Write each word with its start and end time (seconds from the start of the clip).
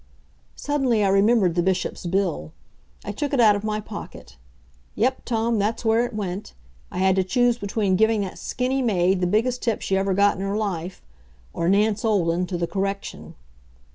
Suddenly 0.55 1.03
I 1.03 1.09
remembered 1.09 1.53
the 1.53 1.61
Bishop's 1.61 2.07
bill. 2.07 2.53
I 3.05 3.11
took 3.11 3.35
it 3.35 3.39
out 3.39 3.55
of 3.55 3.63
my 3.63 3.79
pocket. 3.79 4.35
Yep, 4.95 5.25
Tom, 5.25 5.59
that's 5.59 5.85
where 5.85 6.03
it 6.07 6.15
went. 6.15 6.55
I 6.89 6.97
had 6.97 7.15
to 7.17 7.23
choose 7.23 7.59
between 7.59 7.95
giving 7.97 8.21
that 8.21 8.39
skinny 8.39 8.81
maid 8.81 9.21
the 9.21 9.27
biggest 9.27 9.61
tip 9.61 9.79
she 9.83 9.95
ever 9.95 10.15
got 10.15 10.37
in 10.37 10.41
her 10.41 10.57
life 10.57 11.03
or 11.53 11.69
Nance 11.69 12.03
Olden 12.03 12.47
to 12.47 12.57
the 12.57 12.65
Correction. 12.65 13.35